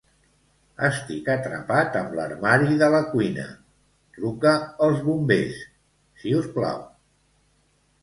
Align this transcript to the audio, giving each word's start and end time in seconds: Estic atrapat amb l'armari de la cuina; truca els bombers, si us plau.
Estic 0.87 1.29
atrapat 1.33 1.99
amb 1.99 2.15
l'armari 2.21 2.79
de 2.81 2.89
la 2.97 3.03
cuina; 3.13 3.47
truca 4.19 4.57
els 4.89 5.07
bombers, 5.11 5.63
si 6.25 6.39
us 6.43 6.53
plau. 6.61 6.87